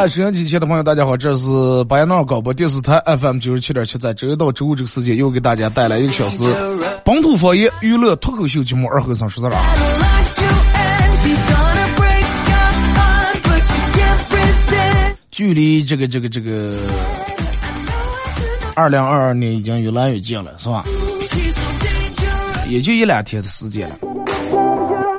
[0.00, 6.42] 啊，收音机前的朋友，大家好，这是巴彦淖尔广播电视台 FM 九十七点七，在周一到周五这个时间，又给大家带来一个小时
[7.04, 9.52] 本土方言娱乐脱口秀节目《二和尚说事儿》。
[15.30, 16.78] 距离这个这个这个
[18.74, 20.82] 二零二二年已经越来越近了，是吧？
[22.70, 23.98] 也就一两天的时间了。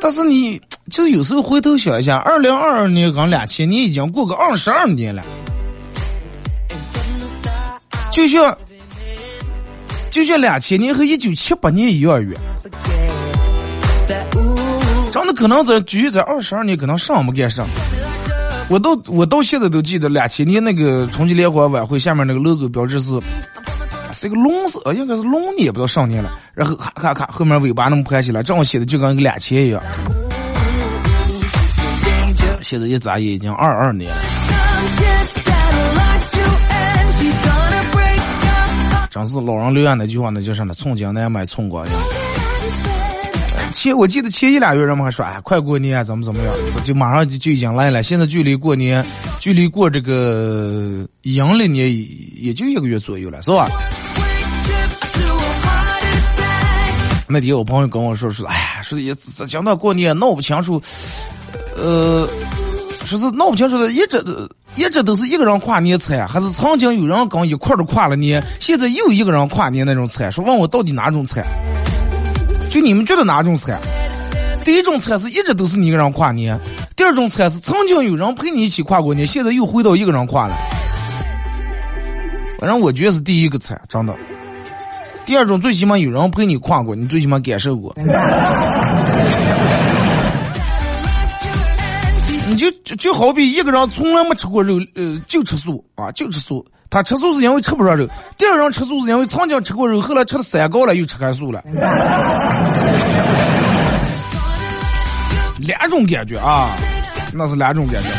[0.01, 0.59] 但是你
[0.91, 5.23] 就有时候回头想一下，二零二二年跟两千年已经过个二十二年了，
[8.11, 8.55] 就像
[10.09, 12.37] 就像两千年和一九七八年一样远。
[15.11, 17.65] 真的可能在继续在二十二年，可能上没干上。
[18.69, 23.17] 我到我到现在都记得两千年那个春节联欢晚会下面那个 logo 标志是
[24.11, 26.37] 是个龙色，应该是龙年，不知道上年了。
[26.53, 29.81] 然后咔咔咔，后面尾巴那么拍起来，正好写的就跟个两千一样。
[32.71, 34.15] 现在一眨眼已经二二年了。
[39.09, 40.73] 真是老人留下那句话，那叫啥呢？
[40.73, 41.91] 寸金难买寸光阴。
[43.73, 48.01] 前我记得前一俩月人们还说，哎，快过年怎么怎么样，这就马上就就已经来了。
[48.01, 49.05] 现在距离过年，
[49.37, 51.93] 距离过这个阳历年
[52.37, 53.67] 也就一个月左右了，是吧？
[57.27, 59.13] 那天我朋友跟我说说，哎呀，说也
[59.45, 60.81] 讲到过年闹不清楚，
[61.75, 62.27] 呃，
[63.11, 64.23] 说是闹不清楚的，一直
[64.75, 71.43] 一直都是一个人跨年菜，还是曾经有人跟一块儿的跨了年，现在又一个人跨年那种菜，说问我到底哪种菜？
[72.69, 73.77] 就你们觉得哪种菜？
[74.63, 76.57] 第一种菜是一直都是你一个人跨年，
[76.95, 80.55] 第二种菜是曾经有人陪你一起跨过年，现在又回到一个人跨了。
[82.59, 84.15] 反正我觉得是第一个菜，真的。
[85.25, 87.93] 第二种最起码有人陪你跨过，你最起码感受过。
[92.51, 96.65] 你就就就好比一个人从来没吃过肉，呃，就吃素啊，就吃素。
[96.89, 98.05] 他吃素是因为吃不上肉，
[98.37, 101.63] 第二人吃素是因为曾经吃过肉，后来吃了三高了，又吃开素了。
[105.59, 106.75] 两种感觉啊，
[107.33, 108.09] 那是两种感觉。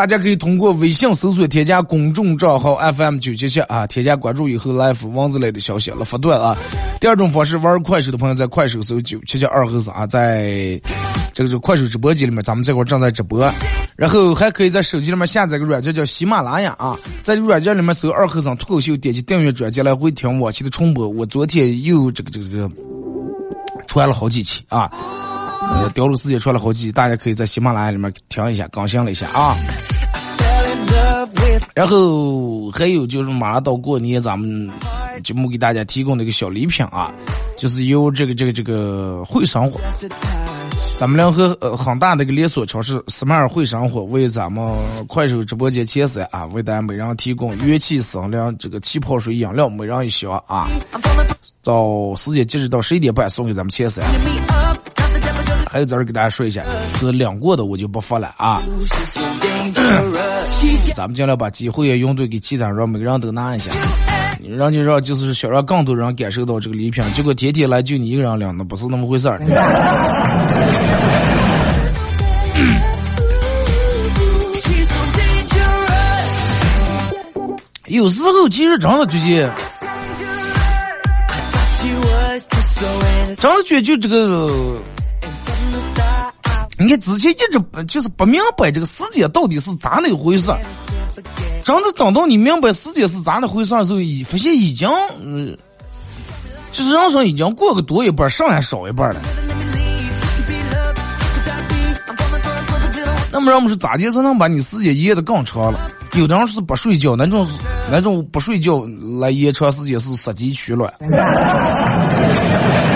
[0.00, 6.56] 大家可以通过微信搜索添加公众账号 FM 九七七啊，添加关注以后来发文字类的消息了发段啊。
[6.98, 10.80] 第二种方式，玩快手的朋友在快手搜九七七二和尚啊，在
[11.34, 13.46] 这个这快手直播间里面，咱们这会儿正在直播。
[13.94, 21.06] 然后还可以在手机里面下载个软件叫喜马拉雅啊，在软件里面搜二和尚脱口秀，点击订阅专辑来回听往期的重播。
[21.06, 22.70] 我昨天又这个这个这个
[23.86, 24.90] 传了好几期啊。
[25.72, 29.54] 呃，掉了时间出了好几，大家可以在喜马拉雅里面听一下，更新了一下啊。
[31.74, 34.70] 然后还有就是马上到过年，咱们
[35.22, 37.12] 节目给大家提供的一个小礼品啊，
[37.56, 39.80] 就是由这个这个这个会生活，
[40.96, 44.74] 咱们联合呃很大的一个连锁超市斯迈尔会生活为咱们
[45.06, 50.68] 快手直播间前三啊，为大家每人提供元气森林这个气泡水饮料，每人一箱啊。
[51.62, 54.04] 到时间截止到十一点半，送给咱们前三。
[55.72, 56.64] 还有，在这给大家说一下，
[56.98, 58.60] 是两过的我就不发了啊。
[60.96, 63.70] 咱们尽量把机会也用对，给其他人，每个人都拿一下。
[64.42, 69.38] 人家让就是想让更多人感受到这个礼品，结果天天来就你一个人领，那不是那么回事儿。
[77.86, 79.48] 有时候其实真的就是，
[83.36, 84.50] 真的觉得就这个。
[86.80, 90.50] 你看之前一直不就是不明白这个世界到底是咋那回事，
[91.62, 94.88] 真的等到你明白世界是咋那回事的时候，已发现已经，
[95.22, 95.54] 嗯，
[96.72, 99.20] 就是人生已经过个多一半，剩下少一半了。
[103.30, 105.78] 那么，让我们是咋介才能把你时间延的更长了？
[106.14, 107.46] 有的人是不睡觉，那种
[107.90, 108.86] 那种不睡觉
[109.20, 110.90] 来延长时间是杀鸡取卵。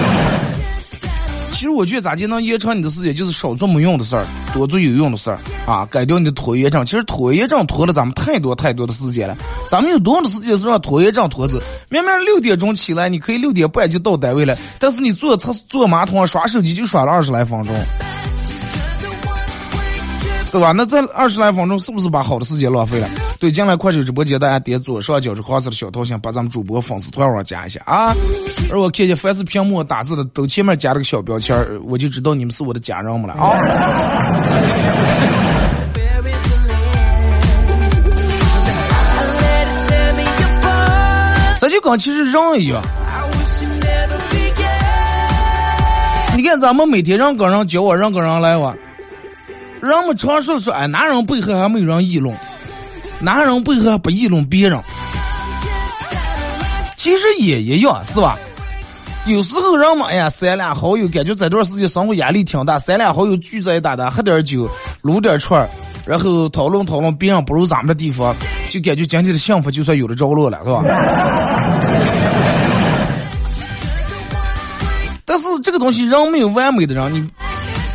[1.55, 5.87] 其实我觉得咋就能延长你的时间，就是少做没用的事儿，多做有用的事儿啊！
[5.87, 6.85] 改掉你的拖延症。
[6.85, 9.37] 其实拖延症拖了咱们太多太多的时间了。
[9.69, 11.63] 咱们有多少的时间是让拖延症拖着？
[11.89, 17.75] 明明六点钟起来，你可以六点半就到单位了，但是你坐厕坐马桶刷手机就刷了二十来分钟。
[20.51, 20.73] 对吧？
[20.73, 23.09] 那这二十来分钟是不是把好的时间浪费了？
[23.39, 28.15] 对，进来快手直播间，大家点左上角这黄色的小桃心，把咱们主播粉丝团往加一下啊！
[28.71, 33.59] 而我看见凡是屏幕打字的都前面加了个小标签我就知道你们是我的家人们了啊！
[41.59, 42.83] 咱就跟其实人一样，
[46.37, 48.77] 你看咱们每天人跟人交往，让个人来往。
[49.81, 52.35] 人们常说说，哎，男人背后还没有人议论，
[53.25, 54.79] 男人背后还不议论别人。
[56.99, 58.37] 其实也一样，是吧？
[59.27, 64.69] 有时候人们哎呀，三两好友感觉这段时间生活压力挺大，三两好友聚在一打打，喝点酒，
[65.01, 65.67] 撸点串
[66.05, 68.37] 然后讨论讨论别人不如咱们的地方，
[68.69, 70.83] 就感觉今天的幸福就算有了着落了，是吧？
[75.25, 77.27] 但是这个东西，人没有完美的人，你。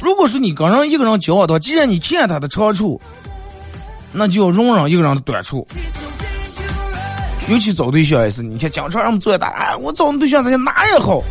[0.02, 3.00] 如果是你跟人一个人交往的话，既然你看他的长处，
[4.12, 5.68] 那就要容忍一个人的短处。
[7.48, 11.22] 尤其找对象也是，你看经常让我们做大，哎，我找对象这些哪也好，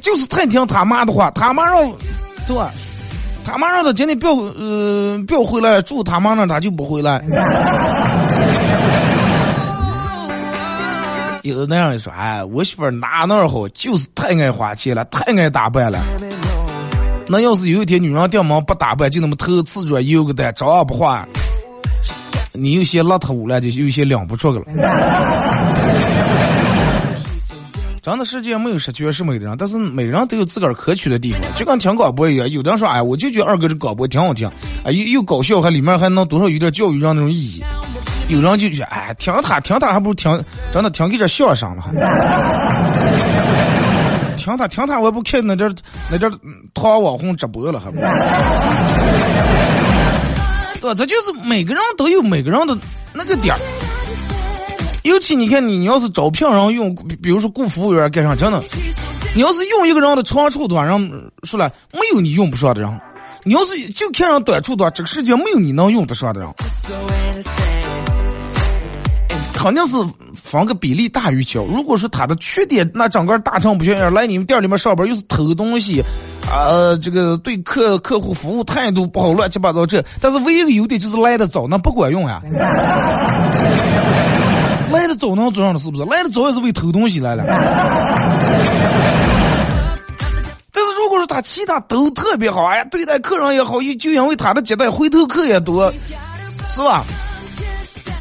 [0.00, 1.88] 就是太听他妈的话，他妈让，
[2.46, 2.56] 对？
[3.44, 7.22] 他妈让他今天不要，呃，不要回来住他妈那，他就不回来。
[11.44, 16.00] 有的那样一说，哎，我媳妇哪哪好，就是太爱花钱了，太爱打扮了。
[17.28, 21.24] 那要是有一天女人掉毛不打扮，就那么偷瓷砖油个蛋，照样不换，
[22.56, 24.64] 你有些邋遢污了，就有些两不出去了。
[28.02, 31.40] 真的世界没有十全十美的人，但是每人都有自个儿可取的地方。
[31.54, 34.46] 就跟听广播一样，有的人说，哎，我就觉得二哥这广播挺好听，
[34.84, 37.64] 啊，又又搞笑，还里面还能多少有点教育上那种意义。
[38.28, 40.40] 有人就觉得，哎，听他听他还不如听，
[40.72, 41.82] 真的听给这相声了。
[44.36, 45.74] 听他听他，我也不看那点
[46.08, 46.30] 那点
[46.74, 47.96] 淘网红直播了，还不？
[50.94, 52.78] 对，这就是每个人都有每个人的
[53.12, 53.60] 那个点儿。
[55.02, 58.62] 尤其你看，你你要是招聘人用，比如说雇服务员干上，真的，
[59.34, 62.90] 你要是用一个人的长处的话，人说了没有你用不上的人；
[63.44, 66.48] 你要是就看上短处的话，这个世界没有你能用得上的人。
[69.56, 69.96] 肯定是
[70.34, 71.64] 房个比例大于小。
[71.64, 76.02] 如果说他的缺点，那整个大成不全样，来你们店里面上班又是偷东西，
[76.52, 80.04] 啊，这个对客客户服务态度不好，乱七八糟这。
[80.20, 82.42] 但是唯一一个优点就是来的早，那不管用呀。
[84.92, 86.04] 来的早能做上的是不是？
[86.04, 87.42] 来的早也是为偷东西来了。
[90.72, 95.90] 但是如果说他其他都特别好，哎呀，对待客人也好，就因为他的接待回头客也多，
[96.68, 97.02] 是吧？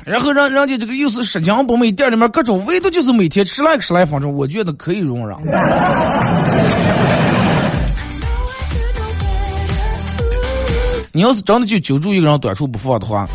[0.05, 5.35] 然后让人家这个又是十强不美，店里面各种唯独就是每天吃来吃来反正我觉得可以容忍。
[11.11, 13.27] 你要是真的就揪住一个人短处不放的话，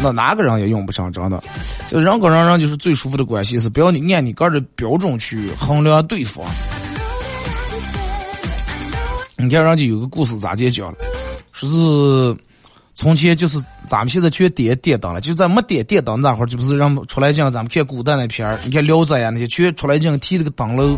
[0.00, 1.42] 那哪个人也用不上，真的。
[1.88, 6.44] 就人跟人，人就是最舒服的关系是不要你按你个人的标准去衡量对方。
[9.36, 10.94] 你看人家有个故事咋解讲
[11.50, 12.36] 说是。
[13.02, 20.96] 从前就是咱们现在缺点电灯了，就在没点电灯那会儿，就不是让出来讲咱们看古代那片儿，你看聊斋呀那些，全出来讲提那个灯笼，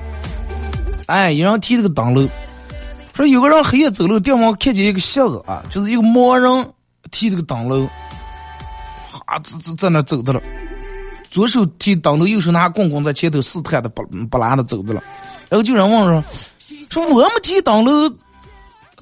[1.06, 2.28] 哎，一人提那个灯笼，
[3.14, 6.72] 说有个人黑夜走路，电往看见一个瞎子啊，就是一个盲人
[7.10, 7.88] 提这个灯笼，
[9.10, 10.42] 哈，在在在那走着了，
[11.30, 15.02] 左手提灯笼，右手拿棍棍在前头试探的不不拉的走着了，
[15.48, 16.22] 然后就人问说，
[16.90, 18.14] 说我们提灯笼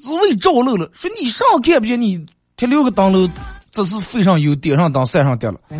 [0.01, 2.25] 是为照路了，说你上看不见你。
[2.63, 3.29] 贴六个灯笼，
[3.73, 5.59] 这是飞上有，点上灯，晒上点了。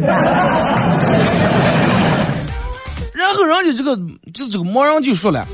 [3.16, 3.96] 然后人家这个
[4.34, 5.48] 就这个盲人就说了：“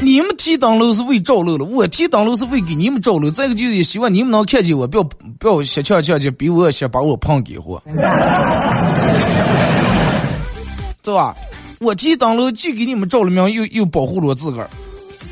[0.00, 3.28] 你们提灯笼是为照路了，我提灯笼是为给你们照路。
[3.28, 5.02] 再一个就是希望你们能看见我，不要
[5.40, 7.82] 不要瞎抢抢去比我先把我胖给活，
[11.02, 11.34] 对吧？
[11.80, 14.70] 我提灯笼既给你们照了明，又又保护了我自个儿，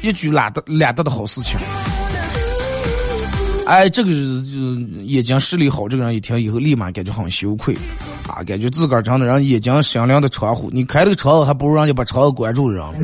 [0.02, 1.56] 一举两得两得的好事情。”
[3.66, 4.10] 哎，这个
[5.04, 7.76] 眼睛视力好，这个人一听以后立马感觉很羞愧，
[8.28, 12.94] 啊，感觉自个儿长的人眼睛闪亮的窗户，你开这个窗户还不如人家把窗户关住了。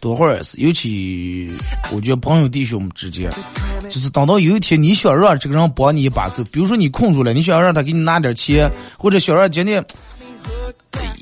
[0.00, 1.50] 多会儿也是，尤其
[1.92, 3.30] 我觉得朋友弟兄们之间，
[3.88, 8.68] 就是等到有一天你想让这个人帮你一把，走，比如说你空出来，你想让他给你拿点钱，
[8.98, 9.84] 或者想让今天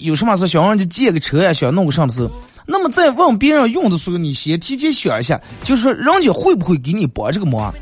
[0.00, 2.30] 有什么事想让人家借个车呀，想弄个啥子，
[2.66, 7.72] 那么在问别人用的时候，你先提前想一下，就是说人家会不会给你帮这个忙？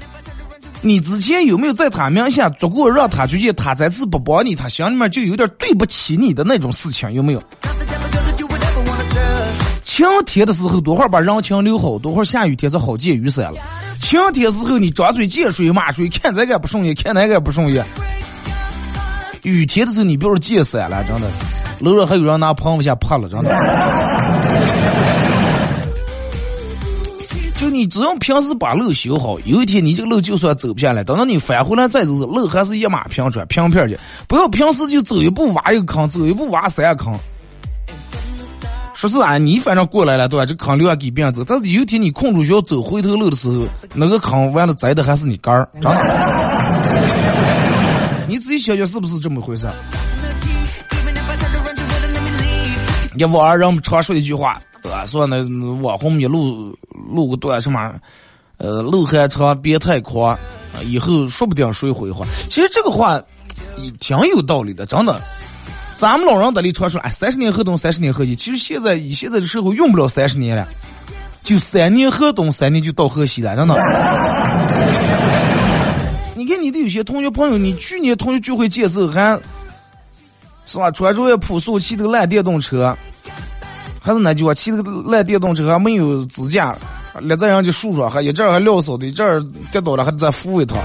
[0.80, 7.12] 你之前有没有在他名下做过让他觉得他这次不帮你，他心里面就有点对不起你的那种事情？
[7.12, 7.42] 有没有？
[9.84, 13.60] 晴天的时候多会儿把人情留好，多会儿下雨天是好借雨伞了。
[14.00, 17.84] 晴天时候你张嘴借水骂水，看这个不顺眼，看那个不顺眼。
[19.42, 21.28] 雨天的时候你别说借伞了，真的，
[21.78, 24.71] 楼上还有人拿棚往下泼了，真的。
[27.62, 33.96] 就你只要平时把路修好，有一天你这个路就算走不下来，等到你返回来再走，路还是一马平川平片的。
[34.26, 37.16] 不要平时就走一步挖一个坑，走一步挖三个坑。
[38.94, 40.44] 说是啊，你反正过来了，对吧？
[40.44, 43.64] 这坑留下给别人走，但是有一天你空出要走回头路的时候，
[43.94, 47.06] 那个坑完了栽的还是你杆儿，真的。
[48.26, 49.68] 你自己想想是不是这么回事？
[53.16, 54.60] 一网上人们常说一句话。
[54.82, 55.06] 对吧？
[55.06, 55.40] 说那
[55.80, 57.94] 网红一路录个段什么，
[58.56, 60.36] 呃，路还长别太狂，
[60.84, 62.26] 以后说不定谁会话。
[62.48, 63.22] 其实这个话
[63.76, 65.20] 也挺有道理的，真的。
[65.94, 68.34] 咱们老人那里传说，哎，三十年河东，三十年河西。
[68.34, 70.66] 其实现在以现在的社会用不了三十年了，
[71.44, 73.74] 就三年河东，三年就到河西了，真的。
[76.34, 79.40] 你看你的有些同学朋友，你去年同学聚会介绍还，
[80.66, 80.90] 是吧？
[80.90, 82.96] 穿着也朴素，骑的烂电动车。
[84.02, 86.76] 还是那句话，骑个烂电动车还没有支架，
[87.20, 90.76] 立在人家树上，还一阵还撂骚的，一阵跌倒了还得再扶一趟。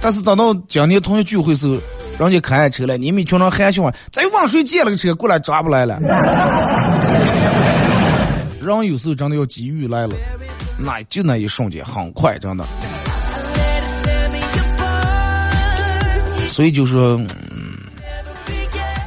[0.00, 1.74] 但是等到今年同学聚会时候，
[2.18, 5.98] 人家开车了，你们群人喊笑话，再往谁借了个车过来抓不来了。
[8.62, 10.16] 人有时候真的要机遇来了，
[10.78, 12.64] 那就那一瞬间很快，真的。
[16.48, 17.20] 所以就说，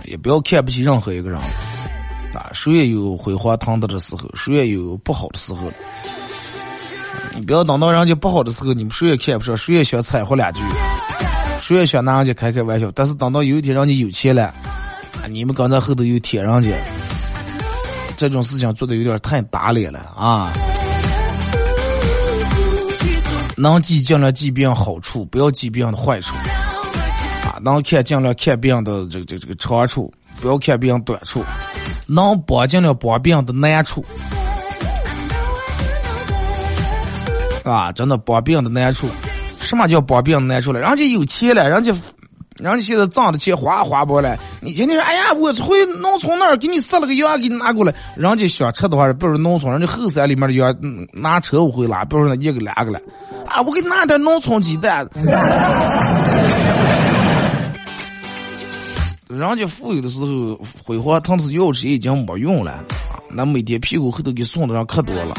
[0.05, 1.39] 也不要看不起任何一个人。
[2.53, 5.71] 谁也有辉煌腾达的时候，谁也有不好的时候。
[7.35, 10.61] 你不要等到人家不好的时候，你们谁也看不上，谁也想掺和两句，
[11.59, 12.91] 谁也想拿人家开开玩笑。
[12.93, 16.69] 但是等到有一天人家有钱了，啊，你们刚才后头又舔人家，
[18.17, 20.51] 这种事情做的有点太打脸了啊！
[23.55, 26.35] 能记尽量记别好处，不要记别人的坏处。
[26.35, 30.11] 啊，能看尽量看别人的这个这个这个长处。
[30.41, 31.43] 不要看别人短处，
[32.07, 34.03] 能帮尽量帮别人的难处，
[37.63, 39.07] 啊，真的帮别人的难处。
[39.59, 40.79] 什么叫帮别人的难处了？
[40.79, 41.93] 人家有钱了，人家，
[42.57, 44.37] 人家现在挣的钱花花不了。
[44.61, 47.93] 你今天说，哎呀，我回农村那儿给你撒了个羊，给你拿过来。
[48.15, 50.73] 人家想吃的话，比如农村，人家后山里面的羊，
[51.11, 52.99] 拿车我会拉，比如说一个两个了。
[53.45, 55.07] 啊，我给你拿点农村鸡蛋。
[59.29, 62.83] 人家富有的时候辉煌腾是钥匙已经没用了，
[63.31, 65.35] 那每天屁股后头给送的人可多了。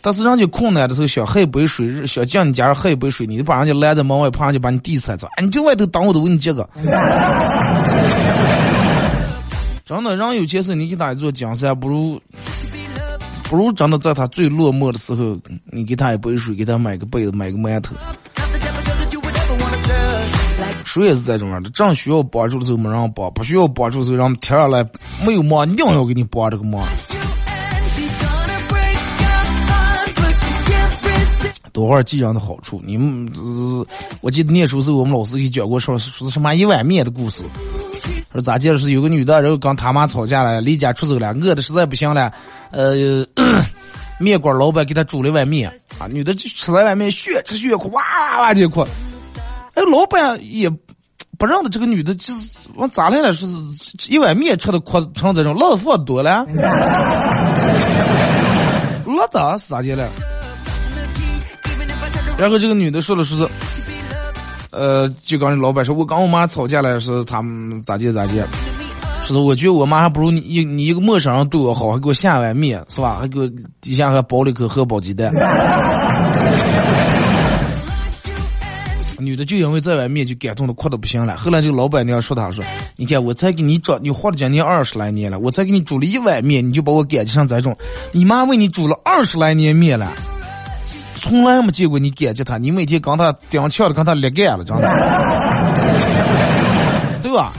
[0.00, 5.28] 但是人家困难的时候想喝一杯水，想进你家人喝一杯水，你就把人家拦在门外，怕人家把你地踩着。
[5.36, 6.66] 哎，你就外头等我，都给你接个。
[9.84, 12.18] 真的，人有钱时你给他一座江山，不如
[13.44, 17.94] 不如真的在他最落寞的时候，你给他一杯水，给他买个被子，买个馒头。
[20.84, 24.84] 谁也是这种样的，正需要帮助的时候没人帮，不需要帮助的时候，让贴上来
[25.24, 26.86] 没有忙，一定要给你帮这个忙。
[31.72, 33.26] 多会儿记人的好处，你们，
[34.20, 37.42] 我记得念书时候我们老师给讲过说说什么一碗面的故事，
[38.30, 42.30] 说咋介是有个女的，然后跟他妈吵架了，离家出走了，饿的实在不行了，
[42.72, 43.26] 呃，
[44.20, 48.86] 面馆老板给她煮了一碗面，啊，女的就吃了碗面，血吃血哭，哇哇哇就哭。
[49.74, 50.70] 哎，老板也
[51.38, 53.32] 不认得这个女的，就是我咋来了？
[53.32, 56.46] 说是一碗面吃的哭成这种，老子多了，
[59.06, 60.08] 老的是咋的了？
[62.38, 63.48] 然后这个女的说了说是，
[64.70, 68.44] 呃，就跟老板说，我跟我妈吵架了，是他们咋地咋地，
[69.20, 73.18] 说是我觉得我妈还不如你你一个陌生人对我好，还给我下碗面，是吧？
[73.20, 73.48] 还给我
[73.80, 75.32] 底下还包了一口荷包鸡蛋。
[79.22, 81.36] 女的就因为这碗面就感动的哭的不行了。
[81.36, 82.64] 后来这个老板娘说：“她说，
[82.96, 87.76] 你看我才给你找，你活了将近二十来年了，我才给你煮了一碗面，你就把我感激上这种。
[88.10, 90.12] 你妈为你煮了二十来年面了，
[91.16, 92.58] 从来没见过你感激她。
[92.58, 94.82] 你每天跟她顶呛的，跟她裂干了，真的，
[97.22, 97.52] 对吧？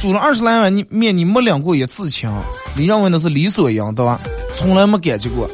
[0.00, 2.28] 煮了二十来碗面，你没领过一次情，
[2.76, 4.20] 你认为那是理所应当，对吧？
[4.56, 5.48] 从来没感激过。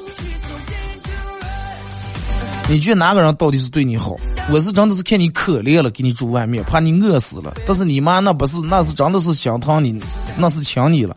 [2.71, 4.15] 你觉得哪个人到底是对你好？
[4.51, 7.53] 我是真的是看你可怜了，给你煮碗面，怕你饿死了。
[7.67, 10.03] 但是你妈那不是，那是真的是想疼你，
[10.39, 11.15] 那是亲你了。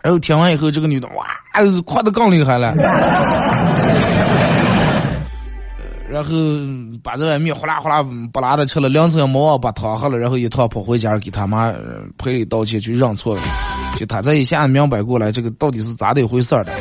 [0.00, 1.26] 然后听完以后，这个女的哇，
[1.84, 2.72] 夸的更厉害了。
[6.08, 6.30] 然后
[7.02, 11.74] 把这碗面哗啦哗啦不拉的吃了，两声没忘把汤喝了，然后一趟跑回家给他妈
[12.16, 13.42] 赔礼道歉去认错了。
[13.96, 16.72] 就他这一下明白过来，这个到底是咋的一回事儿的。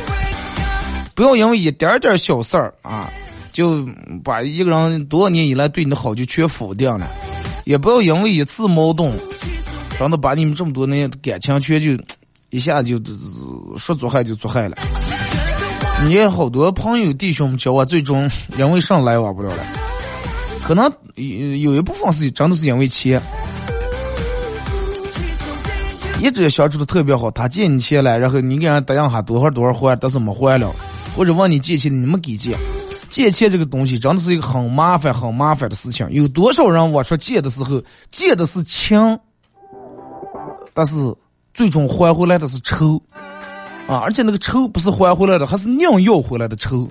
[1.15, 3.10] 不要因为一点点小事儿啊，
[3.58, 3.84] 就
[4.24, 7.08] 把一个人多少年以来对你的好就全否定了；
[7.66, 9.12] 也不要因为一次矛盾，
[9.98, 12.00] 真的把你们这么多年感情全就
[12.52, 13.02] 一下就
[13.76, 14.78] 说做害就做害了。
[16.06, 19.64] 你也好多朋友弟兄们叫我，最终 因为上来往不了了？
[20.62, 20.86] 可能
[21.16, 23.20] 有有一部分是真的是因为钱。
[26.22, 30.72] 一直相处的特别好，他借你钱了，然后你给人答应下多少多少还，但是没还了。
[31.16, 32.56] 或者问你借钱，你没给借。
[33.10, 36.08] 借钱这个东西真的是一个很麻烦、很麻烦的事情。
[36.12, 38.98] 有多少人我说借的时候借的是情，
[40.74, 40.96] 但是
[41.54, 43.02] 最终还回来的是仇
[43.88, 43.98] 啊！
[44.04, 46.88] 而且那个仇不是还回来的，还是硬要回来的仇。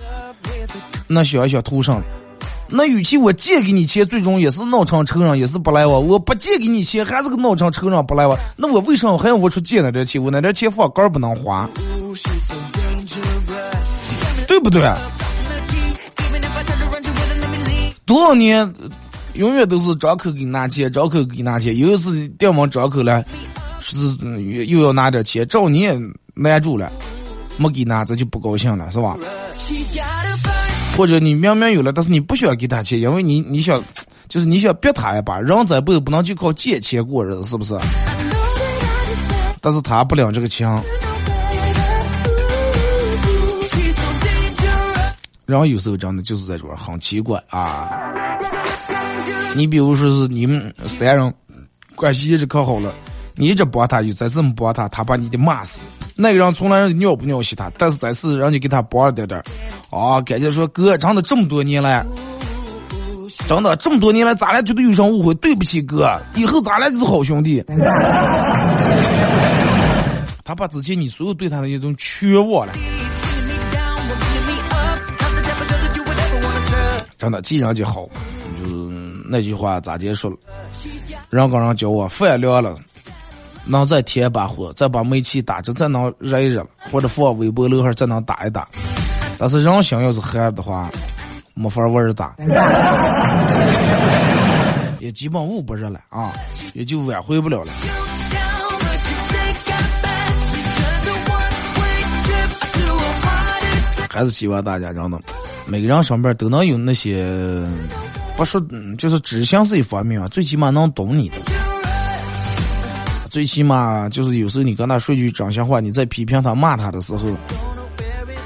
[1.07, 2.03] 那想一想图上，
[2.69, 8.37] 那与其我借给你钱，最终也是闹成仇人，也是不来往；我不借给你钱，还是个闹成仇人，不来往。
[8.57, 10.21] 那我为什么还要我出借那点钱？
[10.21, 11.69] 我那点钱放根儿不能花。
[14.47, 14.81] 对不对？
[18.07, 18.73] 多少年，
[19.33, 21.77] 永远都是张口给你拿钱，张口给你拿钱。
[21.77, 23.21] 有一次电门张口了，
[23.81, 23.97] 是
[24.41, 25.99] 又又要拿点钱，照你也
[26.33, 26.89] 难住了，
[27.57, 29.17] 没给拿，这就不高兴了，是吧？
[30.95, 33.83] 或者你明明有了，但是你不需要给他钱，因为你你想，
[34.29, 37.77] 就是你想逼他一把，人这辈子不能就靠借钱过日子，是不是？
[39.59, 40.65] 但是他不领这个情。
[45.45, 47.89] 然后有时候真的就是在这儿很奇怪啊！
[49.57, 51.33] 你比如说是你们三人
[51.95, 52.93] 关系一直可好了，
[53.35, 55.81] 你一直帮他，又再这么帮他，他把你的骂死。
[56.15, 59.43] 那个人从来尿不鸟惜他，但是这次人家给他帮了点点，
[59.89, 62.05] 啊，感觉说哥，真的这么多年来，
[63.47, 67.63] 真的这么多年来，咱俩绝对有什误会，对不起哥，以后咱俩就是好兄弟。
[70.45, 72.73] 他把之前你所有对他的一种全忘了。
[77.17, 78.07] 真的，既然就好，
[79.29, 80.37] 那句话咋结束了？
[81.29, 82.75] 人跟人叫我饭凉了，
[83.65, 88.67] 能再添把火，再把煤气打着，再能热一热，或者放微波炉上再能打一打。
[89.37, 90.89] 但是人心要是寒的话，
[91.53, 92.35] 没法玩儿打，
[94.99, 96.31] 也基本捂不热了啊，
[96.73, 97.71] 也就挽回不了了。
[104.09, 105.19] 还是希望大家真的。
[105.67, 107.23] 每个人上边都能有那些，
[108.37, 108.61] 不说
[108.97, 111.37] 就是知心是一方面啊，最起码能懂你的。
[113.31, 117.35] 最起码就是有时候你跟他说句真心话，你在批评他、骂他的时候，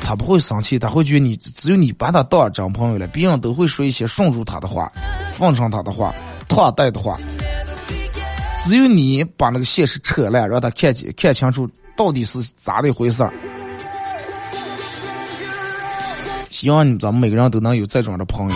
[0.01, 4.91] 他不会生气，他会觉得你只有你把他当真朋友了，别人都会说一些顺住他的话、
[5.37, 6.15] 奉承他的话、
[6.47, 7.17] 套带的话，
[8.63, 13.33] 只有你把那个现实扯烂，让他看清看清楚到底是咋的一回事儿。
[16.49, 18.55] 希望你咱们每个人都能有这种的朋友。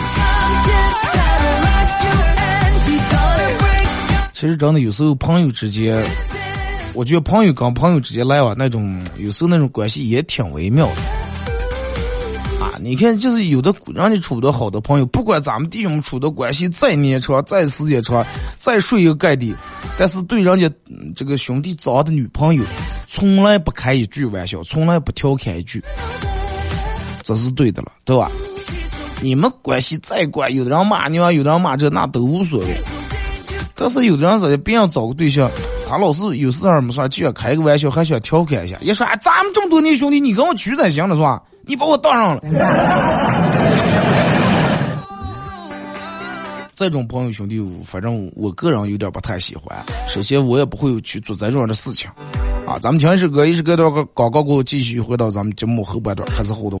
[4.36, 6.04] 其实真的有时候朋友之间，
[6.92, 12.62] 我觉得朋友跟朋友之间来往那种，有时候那种关系也挺微妙的。
[12.62, 18.22] 啊，你看，就是有的让你处的好的朋友，不管咱们弟兄处的关系再年长、再时间长、
[18.58, 19.56] 再睡一个盖地，
[19.96, 20.70] 但是对人家
[21.14, 22.62] 这个兄弟找的女朋友，
[23.06, 25.82] 从来不开一句玩笑，从来不调侃一句。
[27.22, 28.30] 这是对的了，对吧？
[29.22, 32.76] 你们关系再怪，有的人骂你啊，有的人骂这，那都无所谓。
[33.78, 35.50] 但是有的人说，别人找个对象，
[35.86, 38.78] 他老是有事儿没事就想开个玩笑，还想调侃一下。
[38.80, 41.42] 一说，哎，咱们这么多年兄弟，你跟我去才行了，是吧？
[41.66, 42.40] 你把我当上了。
[46.72, 49.84] 这种朋友兄弟，反正我个人有点不太喜欢。
[50.06, 52.10] 首先，我也不会去做这种的事情。
[52.66, 56.80] 啊，咱们听一首歌，一首歌段广告过后，继续回到咱们节目后半段开始互动。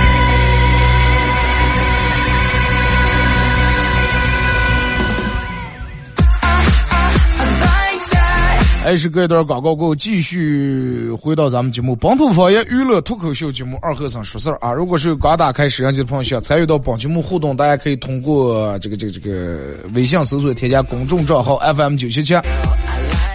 [8.83, 14.73] 还是隔一段广告过后，继续回到咱们节目《本土方言娱乐脱口秀》节目二和尚说事儿啊！
[14.73, 22.33] 如果是刚打开摄像机的朋友想参与到本节目互动，大家可以通过这个这个这个微信搜索添加公众账号 FM 九七七，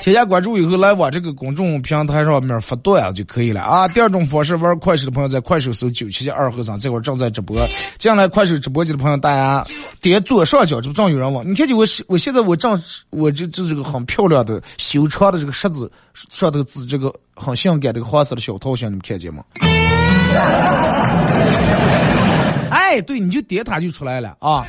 [0.07, 3.89] 添加关注以后来往这个公众平台上面发段子就可以了啊！
[3.89, 7.59] 第二种方式，玩快手的朋友在快手搜九七七二和尚，这会儿正在直播。
[7.99, 9.67] 进来快手直播间的朋友，大家
[10.01, 11.43] 点左上角，这不正有人吗？
[11.45, 19.43] 你看见我我现在我正我这这是个很漂亮的修长的这个十字上头字，这个很性感的黄色的小头像，你们看见吗？
[22.71, 24.65] 哎，对，你就点它就出来了啊！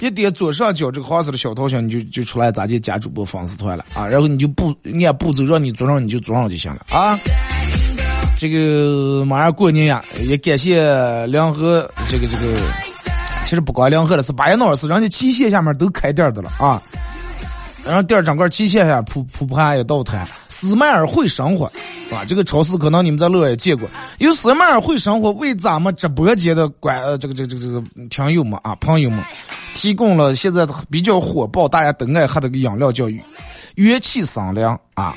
[0.00, 4.06] 一点左上角这个黄色的小头像，你就就出来咱就加主播粉丝团了啊？
[4.06, 7.18] 然后你就步按步骤让你做上，你就做上就行了啊！
[8.38, 12.58] 这个马上过年呀，也感谢梁河这个这个，
[13.44, 16.82] 其实不光梁河的是巴彦淖尔市，人家旗县下面都开店的了啊。
[17.82, 21.64] 然后店整个旗县下铺铺盘也到摊，斯麦尔会生活，
[22.10, 23.88] 啊，这个超市可能你们在乐也见过。
[24.18, 29.24] 有斯麦尔会生活为咱们直播间的观呃这个这个这个这个听友们啊朋友们，
[29.76, 33.06] 提供了现在比较火爆大家都爱喝的个饮料叫
[33.74, 35.14] 元气桑凉啊。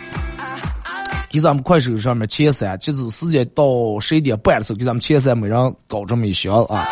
[1.29, 3.63] 给咱们快手上面前三，截止时间到
[4.01, 6.85] 十一点半的时候，给咱们前三每人搞这么一箱啊。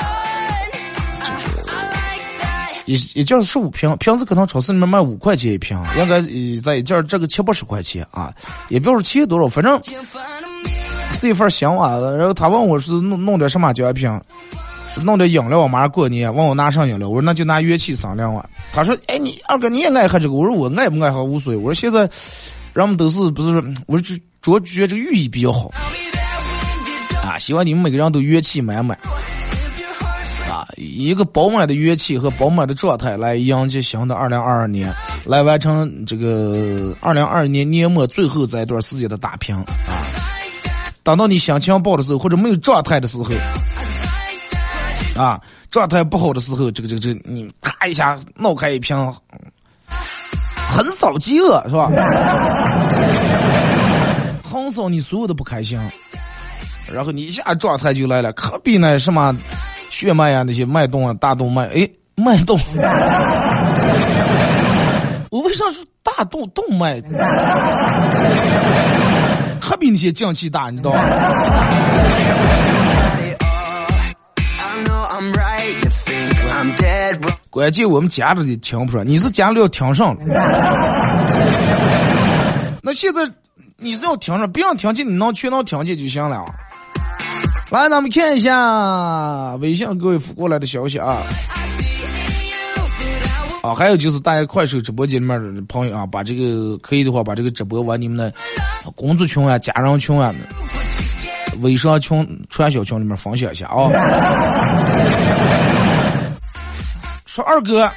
[2.85, 6.21] 也也就是十五瓶，平时可能超市里面卖五块钱一瓶，应该
[6.61, 8.33] 在一件这个七八十块钱啊，
[8.69, 9.81] 也不知道钱多少，反正
[11.11, 11.97] 是一份香啊。
[12.15, 14.21] 然后他问我是弄弄点什么奖品，是
[15.03, 18.45] 弄点饮料，我马上过年，问我拿上饮料，我说那就拿元气桑凉啊。
[18.71, 20.33] 他说，哎，你二哥你也爱喝这个？
[20.33, 21.57] 我说我爱不爱喝无所谓。
[21.57, 22.09] 我说现在
[22.73, 23.63] 人们都是不是？
[23.85, 25.71] 我说主主要觉得这个寓意比较好
[27.23, 28.97] 啊，希望你们每个人都元气满满
[30.49, 30.67] 啊。
[30.77, 34.93] 一个饱满的元气和饱满的状态来迎接新的二零二二年，
[35.25, 39.65] 来完成这个二零二二年年末最后这一段时间的打拼啊！
[41.03, 43.25] 等到你心情不好的时候，或者没有状态的时候，
[45.17, 45.39] 啊，
[45.71, 48.95] 状态不好的时候，这个这个这个，你咔一下闹开一瓶，
[50.69, 51.89] 横扫饥饿是吧？
[54.43, 55.79] 横扫你所有的不开心，
[56.91, 59.35] 然后你一下状态就来了，可比那什么。
[59.89, 62.59] 血脉呀，那些脉动啊，大动脉，哎，脉动，
[65.31, 66.99] 我为啥说大动动脉？
[69.61, 70.99] 可比那些降气大，你知道吗？
[77.57, 80.21] 关键我们夹着的听不出来，你是家里要听上了。
[82.83, 83.27] 那现在
[83.77, 86.45] 你是要听上，不要听见，你能全能听见就行了。
[87.71, 91.17] 来，咱们看一下微信各位发过来的消息啊！
[93.63, 98.31] 啊，还有就是大家快手直播间里面的朋友啊，把这个可以的话，把这个直播往你们的
[98.93, 100.31] 工作群啊、家人群啊、
[101.61, 103.89] 微商群、传销群里面分享一下啊！
[107.37, 107.87] 说二哥。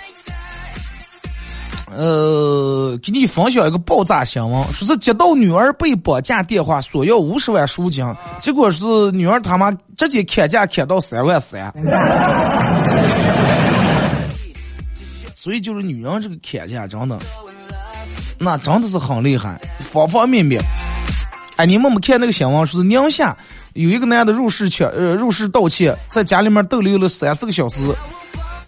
[1.92, 8.04] 呃，给你分享一个爆炸新闻，说是接到女儿被绑架电话，索要五十万赎金，
[8.38, 11.72] 结果是女儿他妈直接砍价砍到三万三。
[15.34, 17.18] 所以就是女人这个砍价真的，
[18.38, 20.62] 那真的是很厉害，方方面面。
[21.56, 23.34] 哎，你们没看那个新闻，说是宁夏
[23.72, 27.80] 有一个男的入室抢，呃，入室盗窃，在家里面逗留了三四个小时。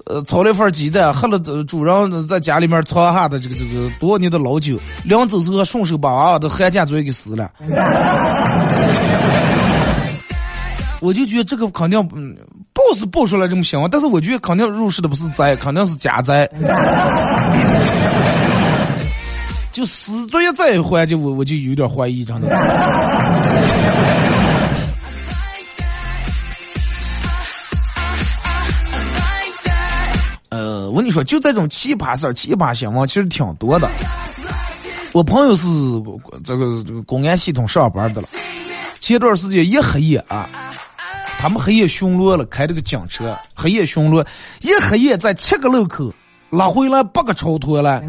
[0.07, 7.51] 呃，炒了一份鸡蛋，喝了主人在家里面藏下的这个这个多年的老酒，临走时候顺手把娃娃的寒假作业给撕了。
[11.01, 12.37] 我就觉得这个肯定嗯，
[12.73, 16.49] 报是报出来这么行，但是我觉得肯定入室的不是灾，肯定是假灾。
[19.73, 22.49] 就撕作业再还，就我我就有点怀疑，真的。
[30.93, 33.89] 我跟你说，就这种奇葩事儿、奇葩新闻，其实挺多的。
[35.15, 35.67] 我朋友是
[36.45, 38.29] 这个这个公安系统上班的了，
[39.01, 40.51] 前段时间一黑夜啊，
[41.39, 44.23] 他们黑夜巡逻了，开这个警车，黑夜巡逻，
[44.61, 46.13] 一黑夜在七个路口
[46.51, 48.03] 拉回来八个超脱了，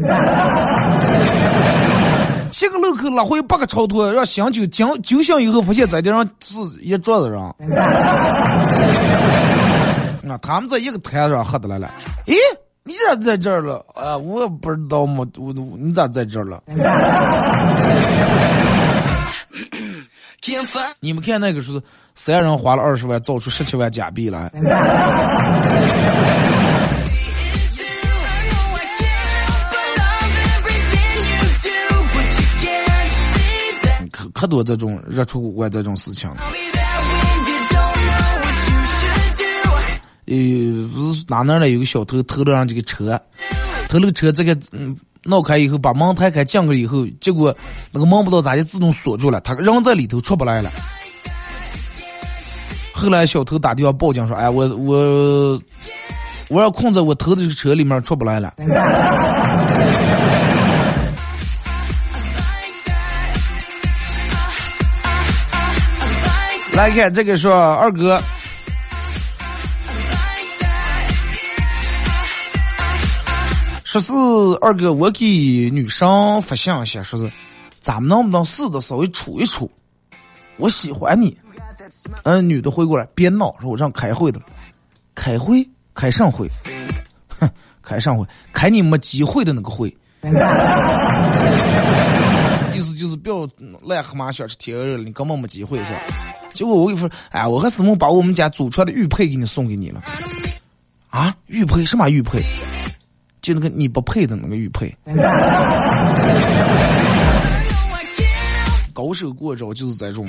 [2.52, 7.40] 七个路口拉回八个超脱，让刑警警酒醒以后发现在地上是一桌子人。
[10.30, 11.90] 啊，他们在一个台上喝的来了。
[12.26, 12.34] 咦，
[13.08, 13.84] 咋在这儿了？
[13.94, 16.62] 啊，我不知道嘛，我你咋在这儿了？
[21.00, 21.80] 你们看那个是
[22.14, 24.50] 三人花了二十万造出十七万假币来。
[34.12, 36.30] 可可多这种热出古怪这种事情。
[40.26, 40.34] 呃，
[40.94, 43.20] 不是哪哪来有个小偷偷了上这个车，
[43.88, 47.54] 偷了个车，这个嗯闹开以后，把门推开进去以后，结果
[47.92, 50.70] 那个门不知道咋就自动锁住了，他人在里头出不来了。
[52.92, 55.60] 后来小偷打电话报警说：“哎，我我
[56.48, 58.54] 我要困在我偷的这个车里面出不来了。”
[66.72, 68.22] 来看这个说二哥。
[73.94, 74.12] 说是
[74.60, 75.24] 二哥，我给
[75.70, 77.30] 女生发信息，说是
[77.78, 79.70] 咱们能不能试着稍微处一处？
[80.56, 81.36] 我喜欢你。
[82.24, 84.40] 嗯，女的回过来，别闹，说我让开会的，
[85.14, 86.48] 开会开上会，
[87.38, 87.48] 哼，
[87.82, 89.88] 开上会，开你没机会的那个会。
[92.74, 93.46] 意思就是不要
[93.86, 96.00] 癞蛤蟆想吃天鹅肉了，你根本没机会是吧？
[96.52, 100.02] 结果我跟你说，哎，我和师母把我们家祖传的玉佩给你送给你了。
[101.10, 102.42] 啊，玉佩什么玉佩？
[103.44, 104.90] 就那个你不配的那个玉佩，
[108.94, 110.26] 高手过招就是这种。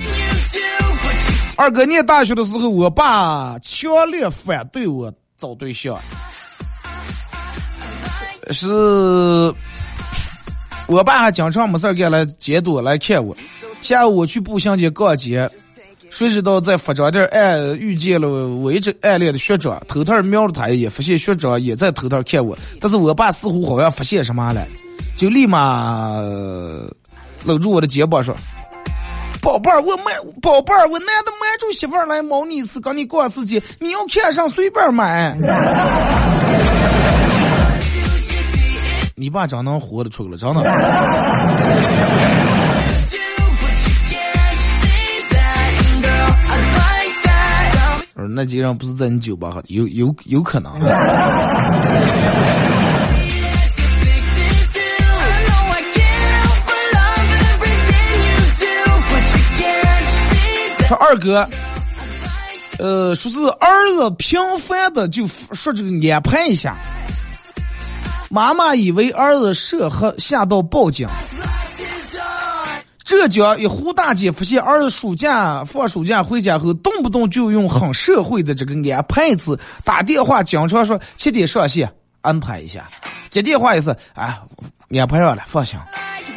[1.56, 5.97] 二哥念大学的时候，我爸强烈反对我找对象，
[8.51, 8.67] 是
[10.88, 13.34] 我爸还经常没事干来监督来看我。
[13.82, 15.49] 下午我去步行街逛街。
[16.17, 22.58] 谁知道在服装店暗遇见了我一直暗恋的学长，偷偷瞄了他一眼，发现学长也在偷偷看我。
[22.80, 24.65] 但是我爸似乎好像发现什么了，
[25.17, 26.15] 就立马
[27.43, 28.34] 搂住我的肩膀说
[29.43, 35.38] ：“宝贝儿，我买，宝贝儿，我难得瞒住媳妇儿来猫你一次，跟你逛世界，你要看上随便买。
[39.17, 40.62] ”你爸真能活得出来，真的。
[48.27, 50.71] 那几人不是在你酒吧，有有有可能。
[60.88, 61.49] 说二哥，
[62.77, 66.77] 呃，说是儿子频繁的就说这个安排一下，
[68.29, 71.07] 妈妈以为儿子涉黑，吓到报警。
[73.05, 81.87] 浙江一胡大姐发现儿子暑假放暑假回家后，动不动就用很社会的这个安排词打电话，经常说七点上线，
[82.21, 82.89] 安排一下。
[83.29, 84.35] 接电话也是，哎，
[84.97, 85.77] 安排上了，放心。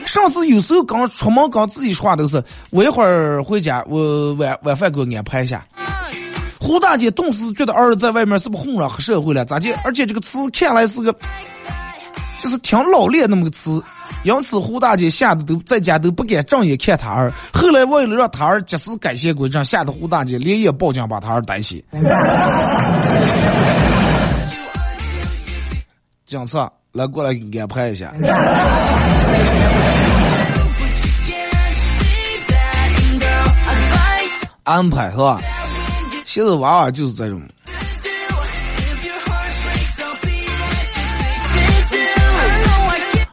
[0.05, 5.67] 上次有时候刚出门刚自己说话都是，我一会儿回家，我晚晚饭给我安排一下。
[6.61, 9.43] 胡大姐顿时觉得儿子在外面是不是混了黑社会了？
[9.43, 9.73] 咋的？
[9.85, 11.15] 而且这个词看来是个，
[12.39, 13.83] 就是挺老练那么个词。
[14.25, 17.33] 因此，胡大姐吓得都在家都不敢正眼看他儿。
[17.53, 21.85] 后来为了让他儿及时改邪归正，吓得胡大姐连夜报警把他儿逮起。
[26.27, 28.13] 警察来过来安排一下。
[34.65, 35.41] 安排是吧？
[36.27, 37.41] 现在娃娃就是这种。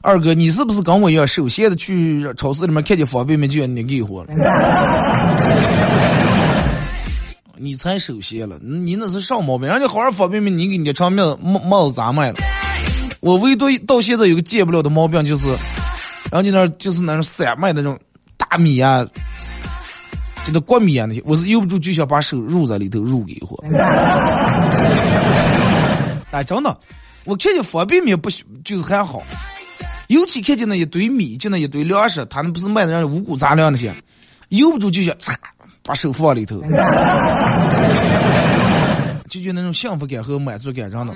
[0.05, 4.33] 二哥，你是不是跟我一样，首先的去超市里面看见方便面就要你给货了？
[7.57, 9.67] 你才首先了，你那是啥毛病？
[9.67, 12.37] 人家好好方便面，你给你长面帽帽子咋卖了？
[13.19, 15.47] 我唯独到现在有个戒不了的毛病，就是
[16.31, 17.97] 人家那就是那种散卖那种
[18.37, 19.03] 大米啊，
[20.43, 23.57] 这个国米啊那些，我是由不住就想把手入在里头入给一会。
[26.29, 26.77] 哎，真的，
[27.23, 28.29] 我看见方便面不
[28.63, 29.23] 就是还好，
[30.07, 33.93] 尤其看见那一堆米，就那一堆粮食，他那不是卖的那五谷杂粮那些，
[34.49, 35.37] 由不住就想擦
[35.83, 36.61] 把手放里头。
[39.27, 41.13] 就就那种幸福感和满足感，真的，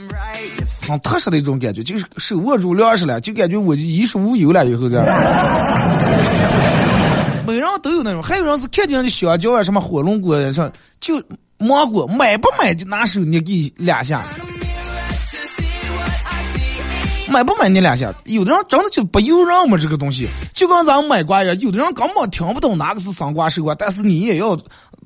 [0.81, 4.65] 很特殊的一种感觉，就是手握住粮食了，就感觉我就衣食无忧了。
[4.65, 5.05] 以后这样，
[7.47, 11.23] 每人都有那种，还有人是看见那香蕉啊，什么火龙果上，就
[11.59, 14.25] 芒果买不买就拿手捏给两下，
[17.31, 18.13] 买不买你两下。
[18.25, 24.57] 有的人真的就不由人嘛，这个东西就跟咱们买瓜一样，有的人根本听不懂哪个是生瓜熟瓜，但是你也要。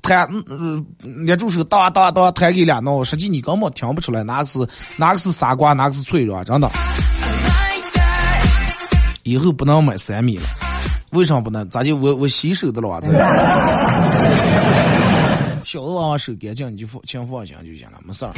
[0.02, 0.84] 弹，嗯，
[1.24, 4.58] 捏住手，哒哒哒，弹给两刀，实际你根本听不出来哪个是
[4.98, 6.70] 哪个是傻瓜，哪个是脆弱，真的。
[9.22, 10.44] 以后不能买三米了，
[11.12, 11.66] 为啥不能？
[11.70, 13.00] 咋就我我洗手的了哇？
[15.64, 18.32] 小的娃娃手干净，你就放，请放心就行了，没事儿。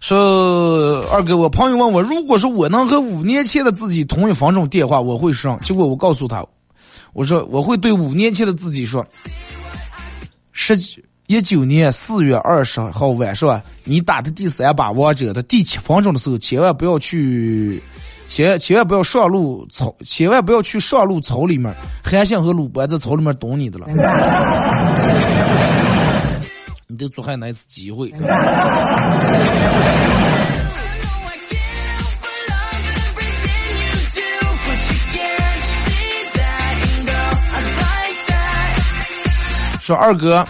[0.00, 5.58] 说二哥，我朋友问我，如果说我能和五年前的自己同一分钟电话，我会上。
[5.60, 6.44] 结果我告诉他，
[7.12, 9.06] 我说我会对五年前的自己说：
[10.52, 10.78] 十
[11.26, 17.82] 一九年四月二十号晚上，你打的第三把王者的第七分钟的时候，千万不要去，
[18.28, 23.86] 千千万不要上路草，千万不要去上路草里面，韩信和鲁班在草里面等你的了。
[26.90, 28.10] 你都做还那一次机会。
[39.80, 40.46] 说二哥，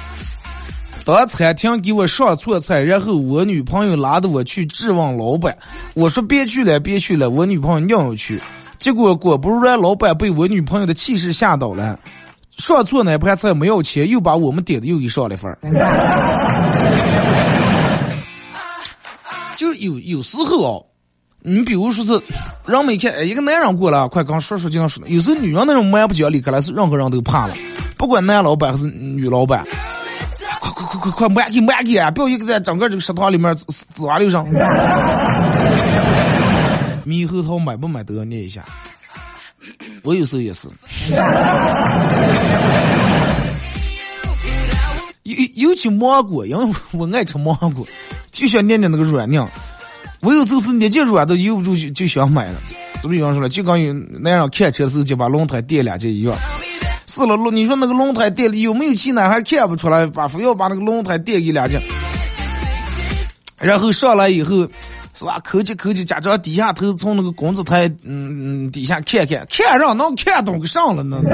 [1.05, 5.59] 到餐厅给我上错菜，然后我女朋友拉着我去质问老板。
[5.95, 8.41] 我说别去了，别去了，我女朋友硬要去。
[8.79, 11.99] 结果果不然，老板被我女朋友的气势吓倒了。
[12.59, 15.59] 上错那盘菜没要钱，又把我们点的又给上了份儿。
[19.57, 20.87] 就有有时候哦，
[21.43, 22.13] 你比如说是，
[22.67, 27.55] 人们一看，哎，一个男人过来，快刚说说就能说有时候女人那种蛮不讲理，可能是任何人都怕了，
[27.97, 29.65] 不管男老板还是女老板，
[30.61, 32.11] 快快快快快，慢给慢给啊！
[32.11, 34.47] 不要一个在整个这个食堂里面滋滋哇溜上。
[37.05, 38.65] 猕猴桃买不买都要念一下。
[40.03, 40.69] 我有时候也是，
[45.25, 47.87] 尤尤其芒果，因为我爱吃芒果，
[48.31, 49.47] 就想念念那个软硬。
[50.21, 52.61] 我有时候是捏进软的，由不住就就想买了。
[53.01, 56.35] 怎么有人说了，就刚有那样开车时候就把轮胎垫两件一样。
[57.07, 59.29] 是了，你说那个轮胎垫里有没有气呢？
[59.29, 61.81] 还看不出来，把非要把那个轮胎垫给两件，
[63.59, 64.69] 然后上来以后。
[65.19, 65.41] 是吧？
[65.43, 71.21] 抠起抠起，假装低下头从那个工资台嗯嗯底下看看，看上能看懂个上了呢？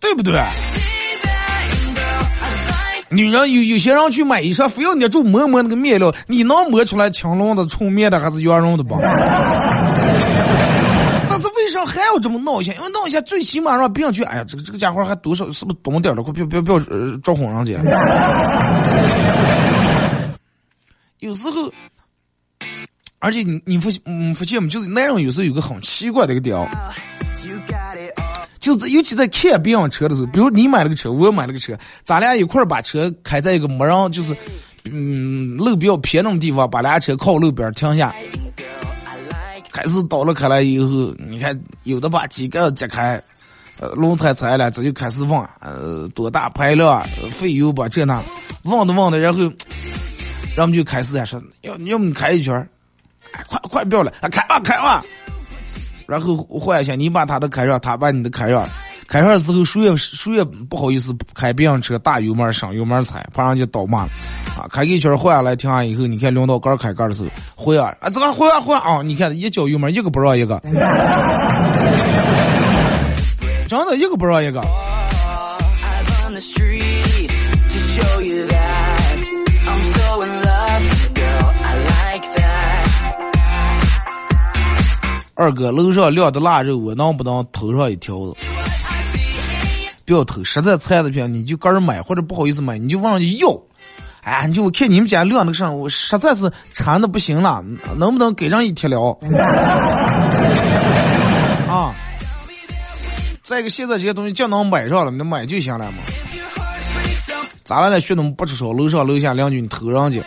[0.00, 0.40] 对不对？
[3.10, 8.94] 女人有有些人去买衣裳，非要捏住摸摸那个面料，你能摸出来青龙的、纯棉的还是羊绒的不？
[11.68, 12.72] 但是为啥还要这么闹一下？
[12.72, 16.22] 因为闹一下，最起码让别人去，哎呀，这个这个家伙还多少是不是懂点了？
[16.22, 17.74] 快别别别呃招哄人家。
[21.18, 21.70] 有时候，
[23.18, 24.68] 而且你你发嗯发现没？
[24.68, 26.56] 就是男人有时候有个很奇怪的一个点，
[28.60, 34.34] 就是尤其在看别人车的时候，比如你买了个车，我买了个车，咱俩一块儿把车开在一个没人，就是
[34.84, 38.14] 嗯路比较偏那种地方，把俩车靠路边停下。
[39.78, 43.22] 开始倒了开来以后，你看有的把机盖揭开，
[43.78, 48.20] 呃，轮胎拆了，这就开始问，呃，多大排量，费油吧，这那，
[48.64, 49.42] 问的问的，然后，
[50.56, 52.52] 然后就开始在说，要要么你开一圈
[53.30, 55.04] 哎，快快不要了，开吧开吧，
[56.08, 58.68] 然后换一下，你把他的开上，他把你的开上。
[59.08, 64.10] 开上时候，谁也谁也不好意思开别人车，大油门上油门踩，怕人家倒骂了。
[64.54, 70.60] 啊，开一圈换下来，停下以后，你看轮到杆开杆的时候，回啊，啊，这个回啊回啊，你看一脚油门，一个不让一个，
[73.66, 74.62] 真的一个不让一个。
[85.34, 88.36] 二哥，楼上晾的腊肉，我能不能头上一条子？
[90.08, 93.62] 不要偷，实在馋的票，你就个人买，或者不好意思买，你就问人家要。
[94.22, 97.62] 哎，你就我看你们家晾那个上，我实在是馋的不行了，
[97.98, 99.18] 能不能给上一贴了？
[103.42, 105.98] 再一个，现在这些东西就能买上了，你买就行了嘛。
[107.62, 108.00] 咋了呢？
[108.00, 110.24] 学东不吃烧，楼上楼下邻居你偷上去。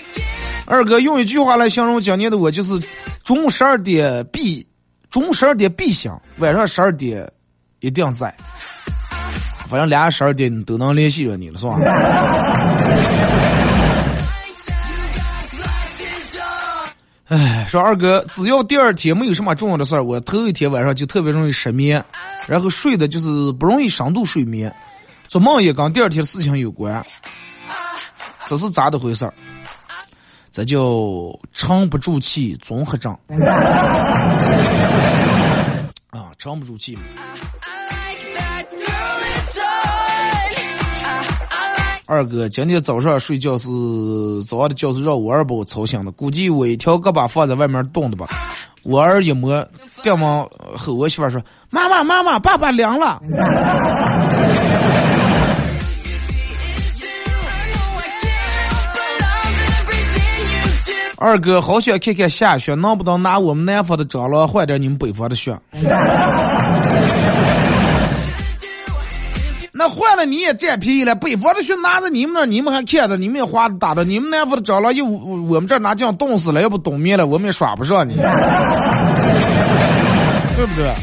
[0.68, 2.80] 二哥用一句话来形容今年的我，就是
[3.24, 4.64] 中午十二点必，
[5.10, 7.28] 中午十二点必醒，晚上十二点
[7.80, 8.32] 一定在。
[9.72, 11.78] 反正俩十二点都能联系着你了，是吧？
[17.30, 22.04] 哎，说二哥，只要第二天没有什么重要的事儿，我头一天晚上就特别容易失眠，
[22.46, 24.76] 然后睡的就是不容易深度睡眠，
[25.30, 27.02] 做梦也跟第二天的事情有关，
[28.46, 29.34] 这是咋的回事儿？
[30.52, 30.78] 这叫
[31.54, 33.18] 沉不住气综合症。
[36.12, 37.00] 啊，沉不住气。
[42.12, 43.70] 二哥，今天早上睡觉是
[44.46, 48.28] 早上的觉是让我儿把我吵醒的，估计我一条胳膊放在外面冻的吧。
[48.84, 49.66] 我儿一摸，
[50.04, 50.46] 电门
[50.76, 51.42] 后，我媳妇说
[51.72, 53.22] ：“妈妈，妈妈，爸爸凉了。
[61.16, 65.58] ”二哥，好想看看下雪，能不能拿我们南方的蟑螂换点你们北方的雪？
[69.82, 78.24] 那换了你也占便宜了，北方的雪拿着你们那，你们还看着，你们也花打的，你们南方的蟑螂又我们这拿酱冻死了，要不冬眠了，我们也耍不上你，对
[80.68, 80.94] 不对？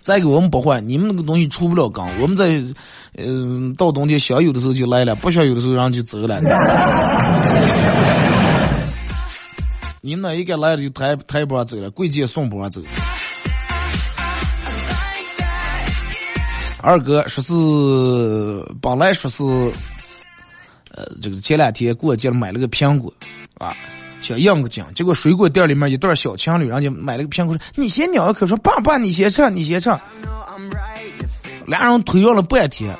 [0.00, 2.58] 再给我们不换，你们那个东西出不了缸，我们在，
[3.18, 6.40] 嗯，到冬天想有的时候就来了，不想有的时候然后就走了。
[10.00, 12.80] 你们那一个来了就抬抬波走了，贵贱送波走。
[16.80, 19.42] 二哥说是本来说是，
[20.94, 23.12] 呃，这个前两天过节了买了个苹果，
[23.58, 23.74] 啊，
[24.20, 30.00] 想应个景，结果水果店里面一对小情侣，人家买了个苹果，说你先咬一口，说爸爸你先尝，你先尝，
[31.66, 32.94] 俩人推让了半天，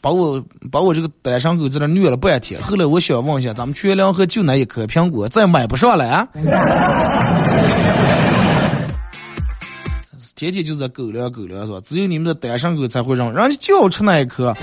[0.00, 2.62] 把我把我这个单身狗在那虐了半天。
[2.62, 6.28] 后来我想问一下，咱们缺粮河就那一颗苹果，再买不上了啊？
[10.34, 11.78] 天天就在狗粮狗粮是吧？
[11.84, 14.54] 只有你们的单身狗才会让人家就要吃那一颗。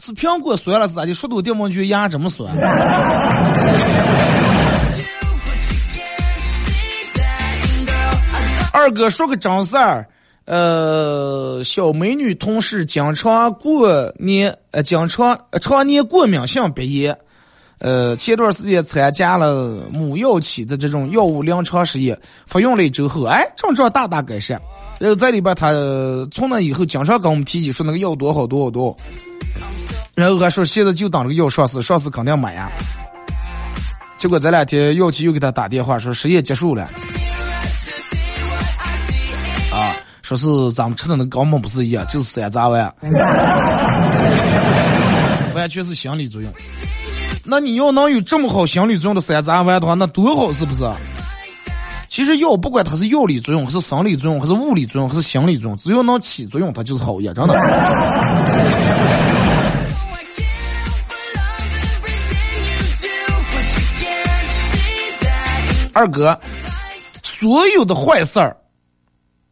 [0.00, 2.50] 是苹果酸了是咋的说到电风去牙这么酸？
[8.72, 10.08] 二哥说个真事儿，
[10.46, 17.18] 呃，小美女同事经常过年，呃，经常常年过敏性鼻炎。
[17.80, 24.60] 呃，前段时间参加了某药企的这种药物临床实验，服用了一周后，哎，症状大大改善。
[24.98, 25.72] 然后在里边，他
[26.30, 28.94] 从那以后经常跟我们提起说那个药多好多好多，
[30.14, 32.70] 然后还说现在就等这个药上市，上市肯定买呀。
[34.18, 36.82] 结果这两天药企又给他打电话说实验结束了，
[39.72, 42.94] 啊，说是咱们吃的那根本不是药，就是山楂丸，
[45.54, 46.52] 完全是心理作用。
[47.50, 50.88] 那你要能有这么好心理作用的山楂丸的话，那多好是不是？
[52.08, 57.54] 其实药不管它是药理作用，还是生理作用，还是物理作用，还是心理作用，只要能起作用，它就是好药，真的。
[65.92, 66.38] 二哥，
[67.24, 68.56] 所有的坏事儿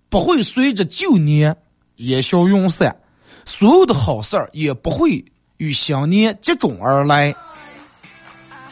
[0.08, 1.56] 不会随着旧年
[1.96, 2.96] 烟消云散，
[3.44, 5.24] 所有的好事儿也不会
[5.56, 7.34] 与新年接踵而来。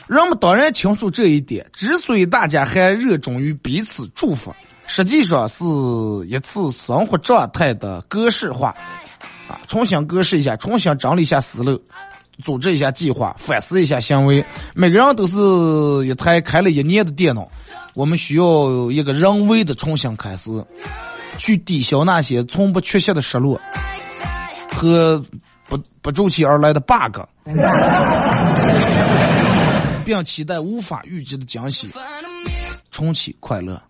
[0.06, 4.54] 人们当然清楚这一点，之所以大家还热衷于彼此祝福，
[4.86, 5.64] 实际上是
[6.26, 8.68] 一次生活状态的格式化，
[9.48, 11.82] 啊，重新格式一下，重新整理一下思路，
[12.40, 14.44] 组织一下计划，反思一下行为。
[14.74, 15.36] 每个人都是
[16.06, 17.48] 一台开了一年的电脑，
[17.94, 20.50] 我们需要一个人为的重新开始，
[21.36, 23.60] 去抵消那些从不缺席的失落
[24.72, 25.20] 和
[25.68, 27.18] 不不周期而来的 bug。
[30.06, 31.90] 并期待无法预知的惊喜，
[32.92, 33.82] 重启快乐。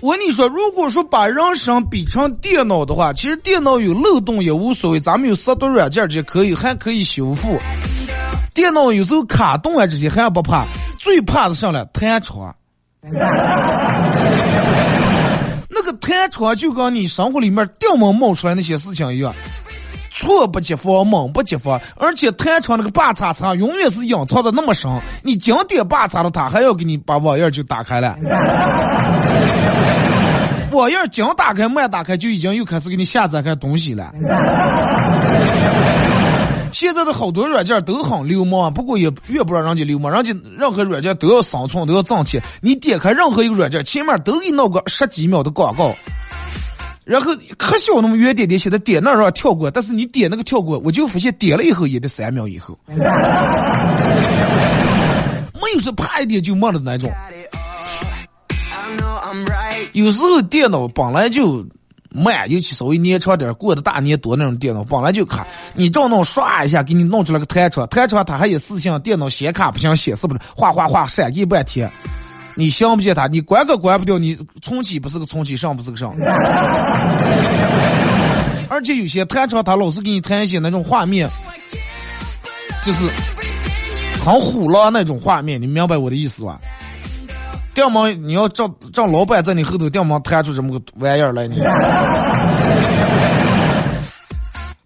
[0.00, 7.58] 我跟你说，如果说把人生比成电脑的话，其实电脑有漏洞也无所谓，咱们有杀毒软件这可以，还可以修复。
[8.54, 10.64] 电脑有时候卡顿啊，这些还不怕，
[11.00, 12.54] 最怕的上了弹窗。
[15.68, 19.34] 那个弹窗就跟你生活里面电门冒出来那些事情一样。
[20.18, 24.90] 猝不及防，猛不及防，而且弹窗那个把叉叉永远是隐藏的那么深，
[25.22, 28.16] 你经典把叉的它还要给你把网页就打开了。
[30.72, 34.12] 网页刚打开，慢打开就已经又开始给你下载开东西了。
[36.70, 42.42] 现在的好多软件都很流氓，不过也越不让人家流氓，人家任何软件都要生存，都要挣钱。
[42.60, 45.94] 你点开任何一个软件，前面都给你弄个十几秒的广告，
[47.08, 52.96] 然后可小那么圆点点写的点那让跳过，但是你点那个跳过，我就发现点了以后也得三秒以后， 没
[55.74, 57.10] 有说啪一点就没了那种。
[59.92, 61.66] 有时候电脑本来就。
[62.10, 65.46] 慢，尤其稍微年长点过的大年多那种电脑，本来就卡。
[65.74, 71.92] 你照弄刷一下，给你弄出来个弹窗，弹窗它还有四项电脑显卡不行，显示不了，哗哗哗闪一半天。
[72.58, 76.12] 你相不见他，你关可关不掉，你重启不是个重启，上不是个上。
[78.68, 81.30] 而且有些弹窗他老是给你弹一些那种画面，
[82.82, 83.08] 就是
[84.24, 86.58] 很虎了那种画面，你明白我的意思吧？
[87.74, 91.60] 掉毛，你要找找老板在你后头掉毛弹出这么个玩意儿来，你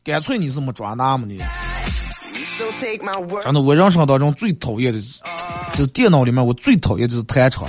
[0.05, 1.39] 干脆你是没抓那么的？
[3.43, 5.01] 真的，我人生当中最讨厌的，
[5.73, 7.69] 就是电脑里面我最讨厌就是弹窗。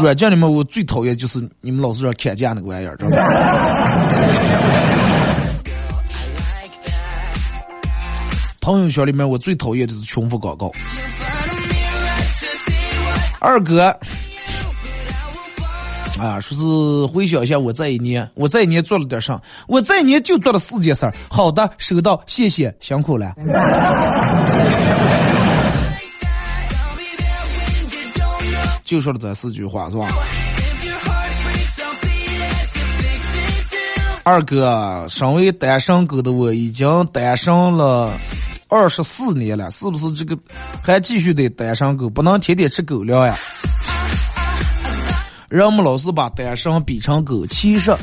[0.00, 3.16] 软件里面我最讨厌就是你们老是让砍价那个玩意儿，知道吗？
[8.60, 10.70] 朋友圈里面我最讨厌就是重复广告。
[13.40, 13.88] 二哥，
[16.20, 19.40] 啊，说是回想一下我这一年，我这一年做了点啥？
[19.66, 21.12] 我这一年就做了四件事儿。
[21.28, 23.34] 好的，收到，谢谢，辛苦了。
[28.92, 30.06] 就说了这四句话是吧？
[34.22, 38.12] 二哥，身为单身狗的我，已经单身了。
[38.68, 40.36] 二十四年了，是不是这个
[40.82, 42.10] 还继续得单身狗？
[42.10, 43.34] 不能天天吃狗粮呀！
[45.48, 47.96] 人们老是把单身比成狗，其实，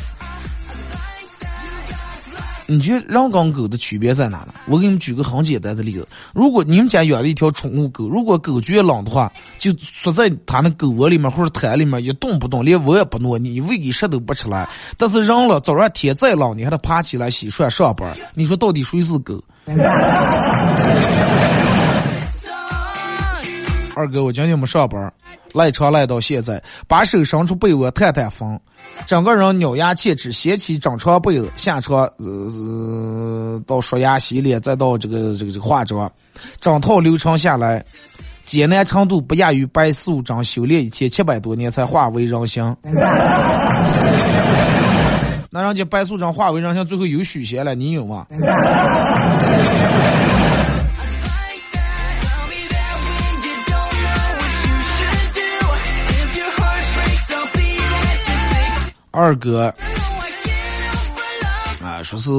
[2.70, 4.54] 你觉得人跟狗的区别在哪呢？
[4.68, 14.70] 我给你们举个很简单的例子：如果你们家养了一条宠物狗，如果狗觉得冷的话，就缩在它那狗窝里面或者毯里面一动不动，连窝也不挪，你喂给食都不吃了。
[14.98, 18.16] 但是人了，早上天再冷，你还得爬起来洗涮上班。
[18.36, 19.44] 你说到底谁是狗？
[23.96, 25.12] 二哥，我今天没上班，
[25.54, 28.60] 赖床赖到现在，把手伸出被窝探探风，
[29.06, 36.12] 整个人咬牙切齿，掀起整床被子，下床呃到刷牙洗脸，再到这个这个这个化妆，
[36.60, 37.84] 整套流程下来，
[38.46, 42.76] 艰难程度不亚于白素贞修炼一千七百多年才化为人形。
[45.52, 48.28] 那人家白素贞化为人形，最后有许仙了，你有吗？
[59.20, 59.66] 二哥，
[61.84, 62.32] 啊，说是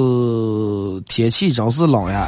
[1.07, 2.27] 天气真是冷呀，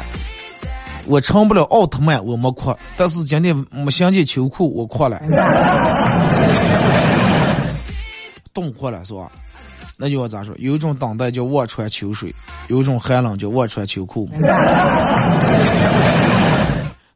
[1.07, 5.19] 我成不了奥特曼，我没哭，但是今天没想起秋裤，我哭了，
[8.53, 9.31] 冻哭了是吧？
[9.97, 10.53] 那句话咋说？
[10.59, 12.31] 有一种等待叫望穿秋水，
[12.67, 14.29] 有一种寒冷叫望穿秋裤。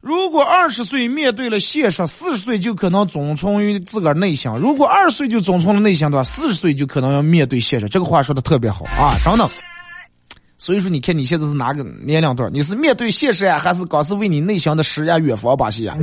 [0.00, 7.88] 如果二十岁面对了现实，四十岁就可能遵从于自个儿内心；如果二十岁就遵从了内心的话，四十岁就可能要面对现实。
[7.88, 9.50] 这个话说的特别好啊，真的。
[10.56, 12.48] 所以说，你看你现在是哪个年龄段？
[12.52, 15.96] 你是面对现实呀，还是光是为你内心的诗呀远方把戏呀？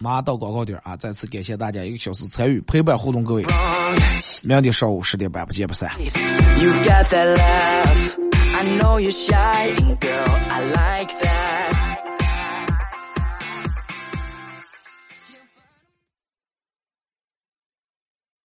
[0.00, 0.96] 马上到广告点啊！
[0.96, 3.44] 再次感谢大家一个小时参与陪伴互动，各位，
[4.42, 5.90] 明天上午十点半不见不散。
[8.56, 11.33] I know you're shy, girl, I like that.